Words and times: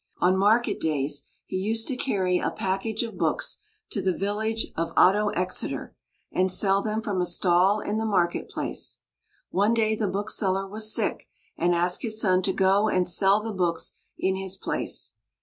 On 0.17 0.35
market 0.35 0.79
days 0.79 1.27
he 1.45 1.57
used 1.57 1.87
to 1.87 1.95
carry 1.95 2.39
a 2.39 2.49
package 2.49 3.03
of 3.03 3.19
books 3.19 3.59
to 3.91 4.01
the 4.01 4.17
village 4.17 4.65
of 4.75 4.91
Ottoxeter, 4.97 5.93
and 6.31 6.51
sell 6.51 6.81
them 6.81 7.03
from 7.03 7.21
a 7.21 7.25
stall 7.27 7.79
in 7.79 7.99
the 7.99 8.05
market 8.05 8.49
place. 8.49 8.97
One 9.51 9.75
day 9.75 9.93
the 9.95 10.07
bookseller 10.07 10.67
was 10.67 10.91
sick, 10.91 11.27
and 11.55 11.75
asked 11.75 12.01
his 12.01 12.19
son 12.19 12.41
to 12.41 12.51
go 12.51 12.89
and 12.89 13.07
sell 13.07 13.41
the 13.41 13.53
books 13.53 13.93
in 14.17 14.35
his 14.37 14.55
place. 14.55 15.13